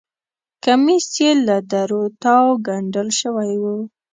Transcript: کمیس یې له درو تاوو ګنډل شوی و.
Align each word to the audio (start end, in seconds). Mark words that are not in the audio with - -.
کمیس 0.63 1.07
یې 1.23 1.31
له 1.47 1.57
درو 1.71 2.03
تاوو 2.23 2.61
ګنډل 2.67 3.09
شوی 3.21 3.51
و. 3.61 3.65